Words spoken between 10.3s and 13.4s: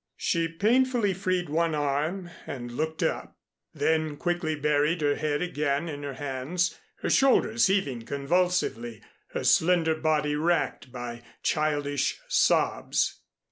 racked by childish sobs.